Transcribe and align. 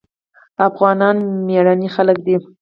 افغانان 0.67 1.17
مېړني 1.47 1.87
خلک 1.95 2.17
دي. 2.25 2.35